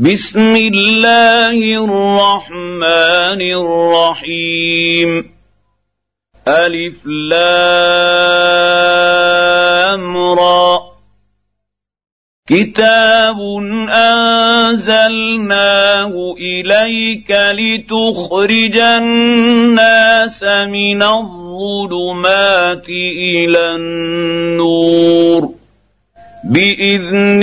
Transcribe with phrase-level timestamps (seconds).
[0.00, 5.30] بسم الله الرحمن الرحيم.
[6.48, 7.46] ألف لام
[10.16, 10.80] را.
[12.48, 13.40] كتاب
[13.90, 25.48] أنزلناه إليك لتخرج الناس من الظلمات إلى النور.
[26.44, 27.42] بإذن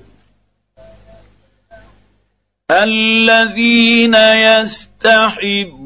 [2.71, 5.83] الذين يستحبون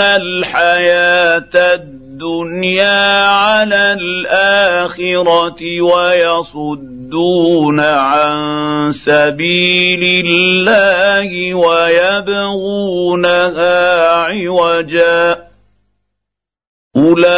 [0.00, 13.28] الحياة الدنيا على الآخرة ويصدون عن سبيل الله ويبغونها
[14.12, 15.48] عوجا.
[16.96, 17.28] أولئك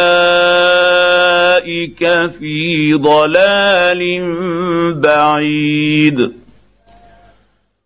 [2.39, 4.21] في ضلال
[5.01, 6.40] بعيد.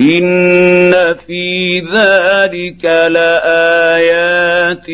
[0.00, 4.86] ان في ذلك لايات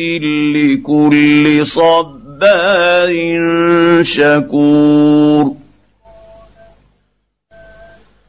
[0.55, 3.11] لكل صبار
[4.03, 5.56] شكور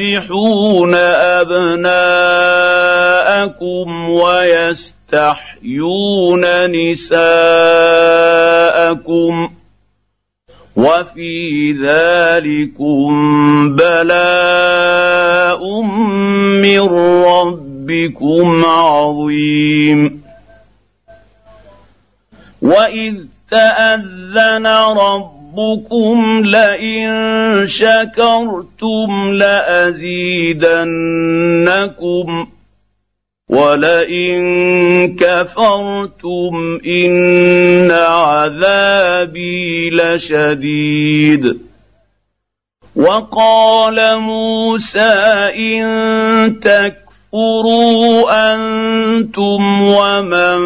[0.00, 1.88] يذبحون أبناءكم
[4.10, 5.50] ويستحيون
[6.70, 7.14] نساءكم
[10.76, 13.10] وفي ذلكم
[13.76, 15.02] بلاء
[16.62, 16.80] من
[17.24, 20.24] ربكم عظيم.
[22.62, 23.14] وإذ
[23.50, 30.56] تأذن رب ربكم لئن شكرتم لازيدنكم
[33.48, 41.58] ولئن كفرتم ان عذابي لشديد.
[42.96, 47.03] وقال موسى ان تك
[47.34, 50.60] تكفروا أنتم ومن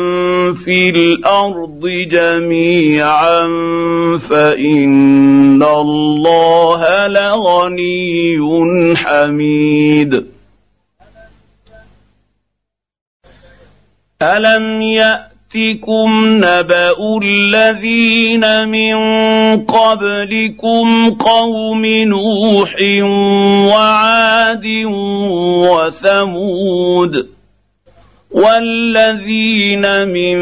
[0.55, 3.43] في الأرض جميعا
[4.29, 8.39] فان الله لغني
[8.97, 10.27] حميد
[14.23, 18.97] الم يات ياتكم نبا الذين من
[19.65, 22.77] قبلكم قوم نوح
[23.73, 24.67] وعاد
[25.65, 27.29] وثمود
[28.31, 30.39] والذين من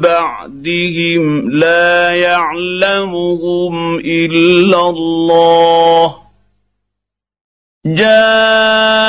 [0.00, 6.16] بعدهم لا يعلمهم الا الله
[7.86, 9.08] جاءت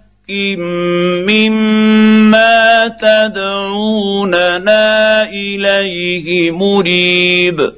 [1.27, 4.83] مما تدعوننا
[5.23, 7.73] اليه مريب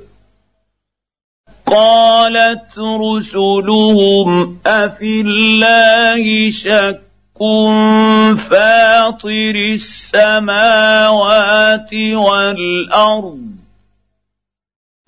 [1.65, 7.01] قالت رسلهم افي الله شك
[8.37, 11.13] فاطر السماوات
[12.13, 13.52] والارض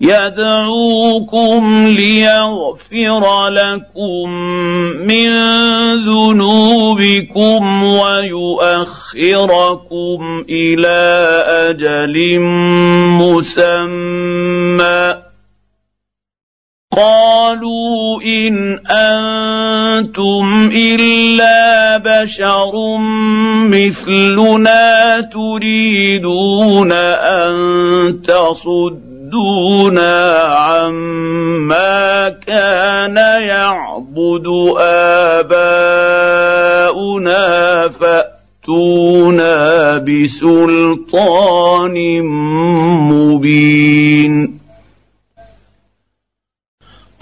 [0.01, 4.30] يدعوكم ليغفر لكم
[5.07, 5.30] من
[6.06, 8.86] ذنوبكم ويؤخركم
[10.50, 10.97] إلى
[11.69, 12.39] أجل
[13.19, 15.15] مسمى.
[16.95, 22.98] قالوا إن أنتم إلا بشر
[23.68, 28.21] مثلنا تريدون أن
[29.25, 34.48] تصدونا عما كان يعبد
[35.42, 35.88] آباؤنا
[38.00, 41.42] فأتونا بسلطان
[43.10, 44.54] مبين.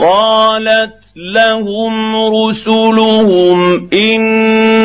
[0.04, 4.22] قالت لهم رسلهم إن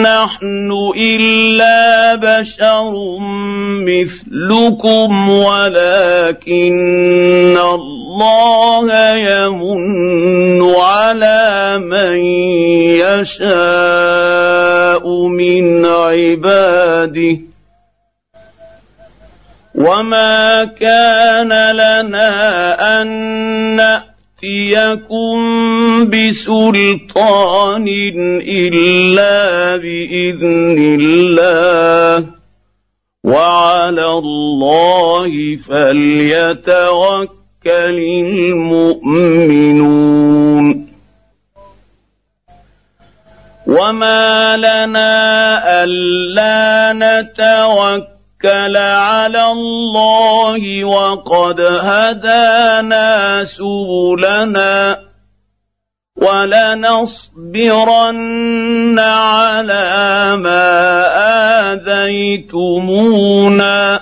[0.03, 3.19] نحن إلا بشر
[3.83, 6.79] مثلكم ولكن
[7.59, 12.17] الله يمن على من
[13.03, 13.49] يشاء
[15.27, 17.39] من عباده
[19.75, 23.09] وما كان لنا أن
[23.77, 24.08] نأتي
[24.43, 27.89] ياتيكم بسلطان
[28.49, 32.27] إلا بإذن الله.
[33.25, 37.29] وعلى الله فليتوكل
[38.47, 40.89] المؤمنون.
[43.67, 54.99] وما لنا ألا نتوكل توكل على الله وقد هدانا سبلنا
[56.17, 57.39] ولنصبرن
[58.99, 60.73] على ما
[61.73, 64.01] آذيتمونا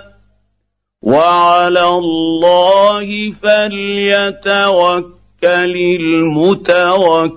[1.02, 5.16] وعلى الله فليتوكل
[6.00, 7.36] المتوكلون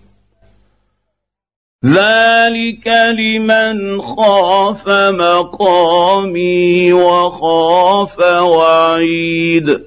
[1.87, 2.89] ذلك
[3.19, 9.83] لمن خاف مقامي وخاف وعيد.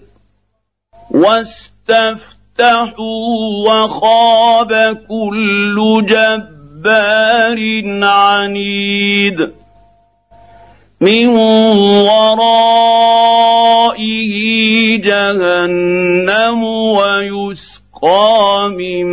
[1.11, 2.97] واستفتحوا
[3.67, 7.59] وخاب كل جبار
[8.03, 9.64] عنيد.
[11.05, 11.27] من
[12.09, 12.95] ورائه
[14.97, 16.63] جهنم
[16.97, 19.05] ويسقى من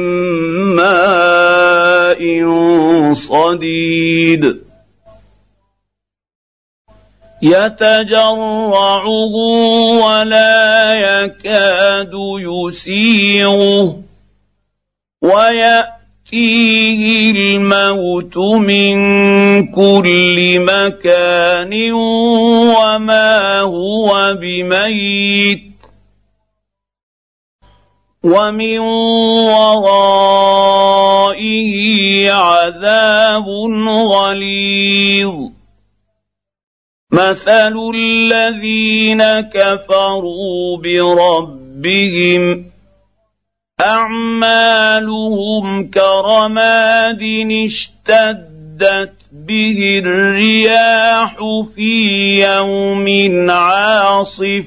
[0.77, 2.23] ماء
[3.13, 4.63] صديد.
[7.43, 9.07] يتجرعه
[10.05, 14.03] ولا يكاد يسيغه
[15.23, 16.02] ويأتي
[16.33, 18.97] ياتيه الموت من
[19.67, 21.93] كل مكان
[22.73, 25.63] وما هو بميت
[28.25, 28.79] ومن
[29.49, 30.71] ورائه
[32.31, 33.49] عذاب
[33.89, 35.35] غليظ
[37.13, 42.72] مثل الذين كفروا بربهم
[43.83, 47.23] أعمالهم كرماد
[47.67, 51.37] اشتدت به الرياح
[51.77, 53.07] في يوم
[53.51, 54.65] عاصف.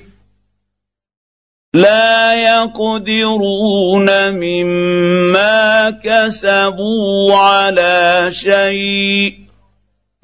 [1.74, 9.34] لا يقدرون مما كسبوا على شيء.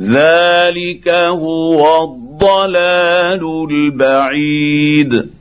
[0.01, 5.40] ذلك هو الضلال البعيد.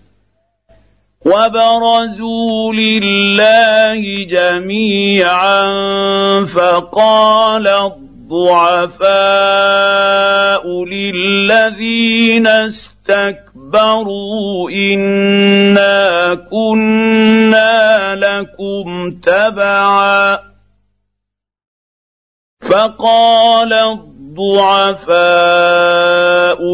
[1.25, 5.65] وبرزوا لله جميعا
[6.45, 7.67] فقال
[8.31, 9.05] الضعفاء
[10.85, 13.51] للذين استكبروا
[14.71, 20.39] انا كنا لكم تبعا
[22.61, 25.19] فقال الضعفاء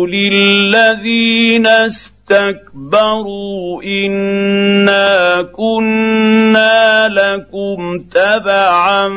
[0.05, 9.07] للذين استكبروا اسْتَكْبَرُوا إِنَّا كُنَّا لَكُمْ تَبَعًا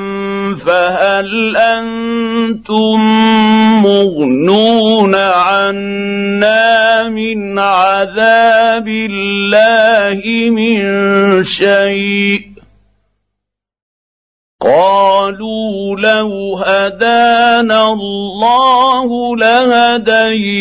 [0.67, 3.01] فَهَلْ أَنتُم
[3.83, 10.81] مُّغْنُونَ عَنَّا مِنْ عَذَابِ اللَّهِ مِن
[11.45, 12.51] شَيْءٍ
[14.63, 20.61] قالوا لو هدانا الله لهديناكم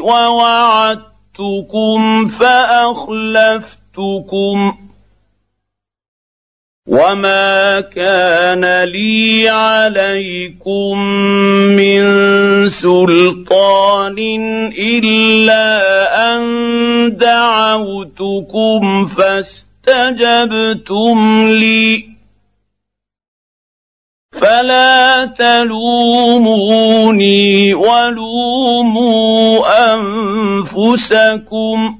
[0.00, 1.08] ووعدتكم
[2.28, 3.78] فأخلفتكم
[6.88, 10.98] وما كان لي عليكم
[11.76, 12.02] من
[12.68, 14.18] سلطان
[14.78, 15.66] إلا
[16.34, 16.42] أن
[17.16, 20.38] دعوتكم فاستجبتم
[21.46, 22.17] لي
[24.32, 25.74] فلا تلوموني
[27.74, 31.98] ولوموا انفسكم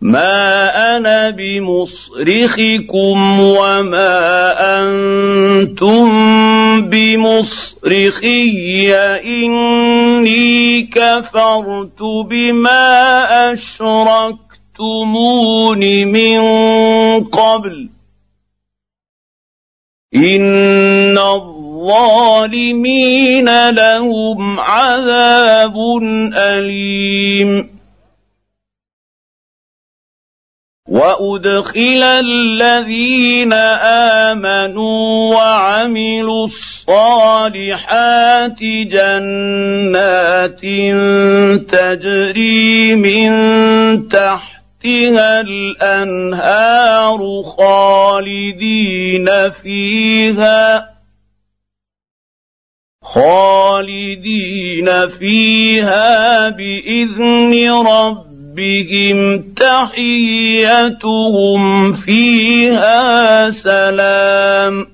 [0.00, 6.10] ما أنا بمصرخكم وما أنتم
[6.90, 14.44] بمصرخي اني كفرت بما اشركتمون
[16.06, 16.40] من
[17.24, 17.93] قبل
[20.14, 22.70] ان الظالمين
[23.70, 25.76] لهم عذاب
[26.36, 27.74] اليم
[30.88, 33.52] وادخل الذين
[34.32, 37.82] امنوا وعملوا الصالحات
[38.62, 40.60] جنات
[41.68, 43.32] تجري من
[44.08, 44.53] تحت
[44.84, 50.90] تحتها الأنهار خالدين فيها
[53.02, 59.42] خالدين فيها بإذن ربهم.
[59.56, 60.82] تحيتهم
[61.92, 64.93] فيها سلام.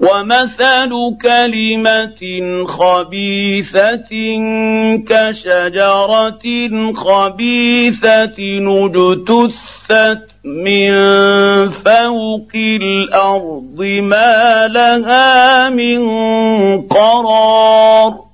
[0.00, 0.90] ومثل
[1.22, 2.20] كلمه
[2.66, 4.10] خبيثه
[5.08, 6.44] كشجره
[6.94, 8.38] خبيثه
[8.84, 10.90] اجتثت من
[11.70, 16.00] فوق الأرض ما لها من
[16.82, 18.28] قرار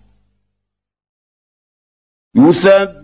[2.37, 3.04] يثبت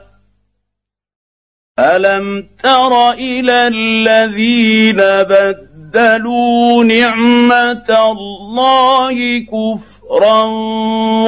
[1.81, 10.43] الم تر إلى الذين بدلوا نعمه الله كفرا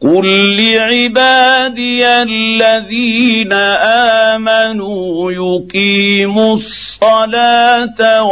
[0.00, 3.52] قل لعبادي الذين
[4.32, 8.24] امنوا يقيموا الصلاه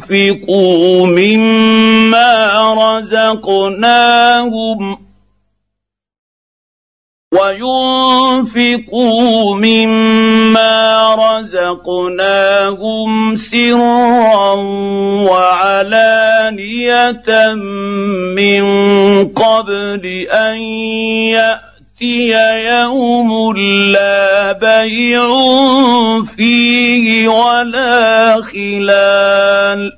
[0.00, 2.58] وينفقوا مما
[3.38, 4.38] رزقناهم
[7.32, 9.16] وينفقوا
[9.56, 14.52] مما رزقناهم سرا
[15.28, 16.72] وعلانيه
[18.34, 18.64] من
[19.28, 20.56] قبل ان
[21.36, 22.32] ياتي
[22.70, 23.56] يوم
[23.92, 25.28] لا بيع
[26.36, 29.97] فيه ولا خلال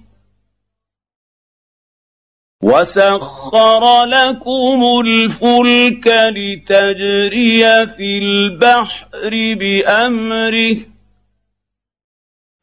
[2.61, 10.75] وسخر لكم الفلك لتجري في البحر بامره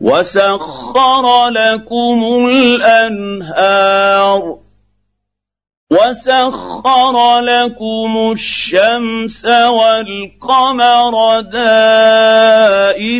[0.00, 3.78] وسخر لكم الانهار
[5.90, 11.40] وسخر لكم الشمس والقمر
[13.00, 13.18] دائبين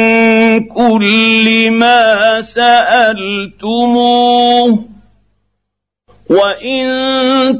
[0.68, 3.98] كل ما سالتموه
[6.30, 6.88] وان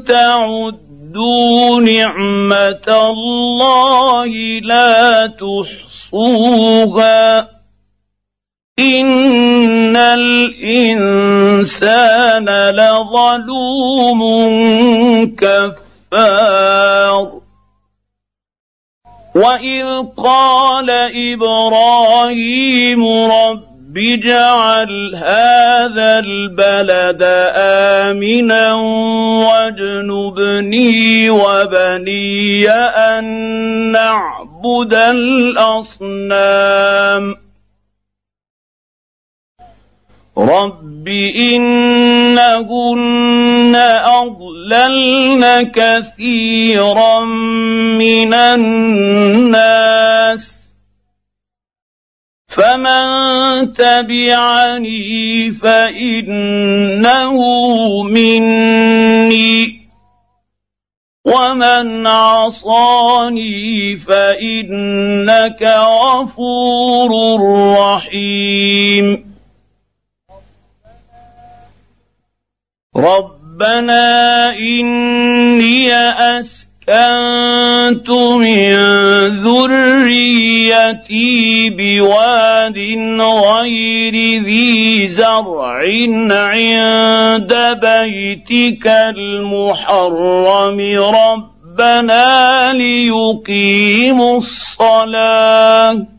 [0.03, 4.27] تعدوا نعمه الله
[4.63, 5.27] لا
[6.07, 6.79] تحصوها
[8.79, 11.29] ان الانسان
[12.69, 14.21] لظلوم
[15.35, 15.79] كفار.
[19.35, 20.89] واذ قال
[21.33, 27.23] إبراهيم رب اجعل هذا البلد
[27.55, 28.73] امنا
[29.49, 33.25] واجنبني وبني ان
[33.91, 34.93] نعبد
[35.73, 36.29] الاصنام
[40.37, 42.85] رب انهن
[44.05, 47.23] اضللن كثيرا
[47.99, 49.79] من الناس
[52.47, 57.37] فمن تبعني فانه
[58.03, 59.79] مني
[61.25, 67.11] ومن عصاني فانك غفور
[67.77, 69.28] رحيم
[72.99, 75.93] ربنا اني
[76.39, 78.73] اسكنت من
[79.43, 81.19] ذريتي
[81.69, 82.77] بواد
[83.21, 85.81] غير ذي زرع
[86.31, 96.18] عند بيتك المحرم ربنا ليقيموا الصلاه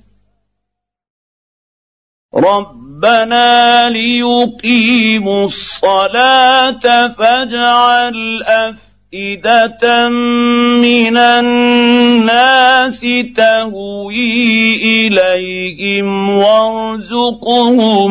[2.35, 10.09] ربنا ليقيموا الصلاه فاجعل افئده
[10.79, 13.01] من الناس
[13.37, 14.77] تهوي
[15.09, 18.11] اليهم وارزقهم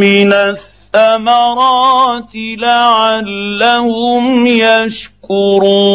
[0.00, 5.94] من الثمرات لعلهم يشكرون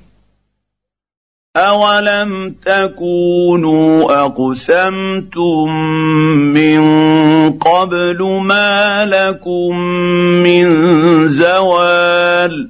[1.57, 5.67] اولم تكونوا اقسمتم
[6.53, 6.81] من
[7.51, 9.79] قبل ما لكم
[10.43, 10.67] من
[11.27, 12.69] زوال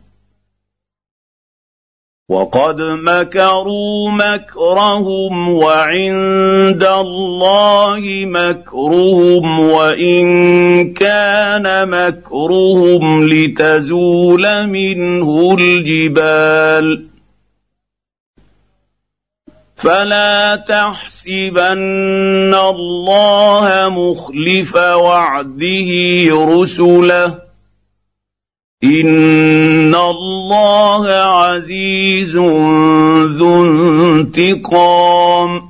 [2.31, 17.05] وقد مكروا مكرهم وعند الله مكرهم وإن كان مكرهم لتزول منه الجبال.
[19.75, 21.73] فلا تحسبن
[22.53, 25.89] الله مخلف وعده
[26.31, 27.50] رسله.
[28.83, 32.35] ان الله عزيز
[33.37, 33.65] ذو
[34.19, 35.69] انتقام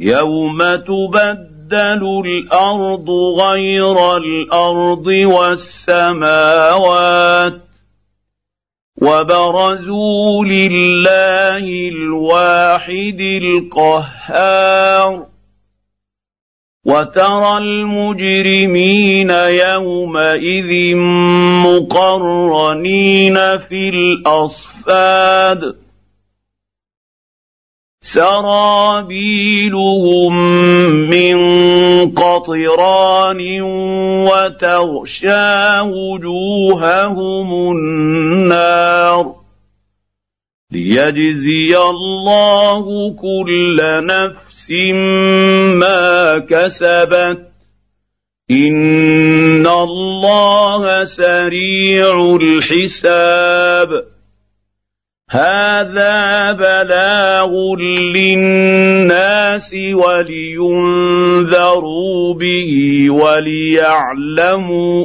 [0.00, 5.06] يوم تبدل الأرض غير الأرض
[6.26, 6.78] والسماوات
[9.02, 15.26] وبرزوا لله الواحد القهار
[16.88, 20.96] وترى المجرمين يومئذ
[21.68, 25.76] مقرنين في الأصفاد.
[28.02, 29.12] سرابيلهم
[31.10, 31.36] من
[32.10, 33.60] قطران
[34.28, 39.34] وتغشى وجوههم النار.
[40.72, 43.80] ليجزي الله كل
[44.70, 47.48] ما كسبت.
[48.50, 54.04] إن الله سريع الحساب.
[55.30, 57.50] هذا بلاغ
[58.14, 60.74] للناس ولينذروا
[62.34, 65.04] به وليعلموا